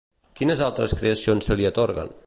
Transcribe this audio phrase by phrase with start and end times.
[0.39, 2.15] Quines altres creacions se li atorguen?